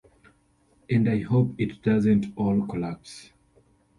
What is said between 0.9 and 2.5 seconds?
I hope it doesn't